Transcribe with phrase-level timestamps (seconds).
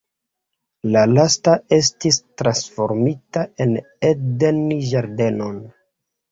[0.95, 3.79] La lasta estis transformita en
[4.13, 5.65] eden-ĝardenon.